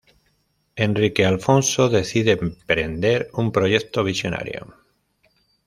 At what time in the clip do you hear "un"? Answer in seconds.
3.33-3.51